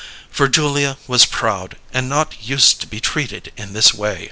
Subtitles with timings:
[0.31, 4.19] For Julia was proud, and not used to be treated in this way.